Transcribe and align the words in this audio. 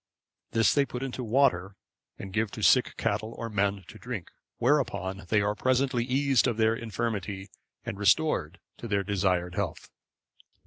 This 0.49 0.73
they 0.73 0.83
put 0.83 1.03
into 1.03 1.23
water 1.23 1.75
and 2.17 2.33
give 2.33 2.49
to 2.53 2.63
sick 2.63 2.97
cattle 2.97 3.35
or 3.37 3.51
men 3.51 3.83
to 3.87 3.99
drink, 3.99 4.31
whereupon 4.57 5.25
they 5.29 5.41
are 5.41 5.53
presently 5.53 6.03
eased 6.05 6.47
of 6.47 6.57
their 6.57 6.75
infirmity, 6.75 7.51
and 7.85 7.99
restored 7.99 8.59
to 8.79 8.87
their 8.87 9.03
desired 9.03 9.53
health. 9.53 9.91